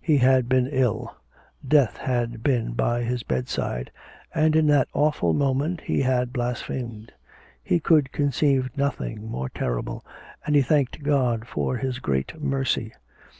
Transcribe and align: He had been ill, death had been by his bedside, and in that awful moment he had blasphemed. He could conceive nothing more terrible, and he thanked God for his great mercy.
He 0.00 0.18
had 0.18 0.48
been 0.48 0.68
ill, 0.68 1.12
death 1.66 1.96
had 1.96 2.44
been 2.44 2.70
by 2.74 3.02
his 3.02 3.24
bedside, 3.24 3.90
and 4.32 4.54
in 4.54 4.68
that 4.68 4.86
awful 4.92 5.32
moment 5.34 5.80
he 5.80 6.02
had 6.02 6.32
blasphemed. 6.32 7.10
He 7.64 7.80
could 7.80 8.12
conceive 8.12 8.70
nothing 8.76 9.28
more 9.28 9.48
terrible, 9.48 10.06
and 10.46 10.54
he 10.54 10.62
thanked 10.62 11.02
God 11.02 11.48
for 11.48 11.78
his 11.78 11.98
great 11.98 12.40
mercy. 12.40 12.92